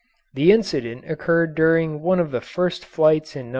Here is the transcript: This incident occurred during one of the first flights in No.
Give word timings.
This 0.33 0.49
incident 0.49 1.07
occurred 1.07 1.53
during 1.53 2.01
one 2.01 2.19
of 2.19 2.31
the 2.31 2.41
first 2.41 2.83
flights 2.83 3.35
in 3.35 3.49
No. 3.49 3.49